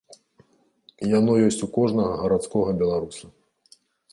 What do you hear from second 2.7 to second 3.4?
беларуса.